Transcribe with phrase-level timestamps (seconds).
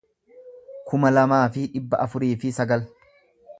[0.91, 2.89] kuma lamaa fi dhibba afurii fi sagal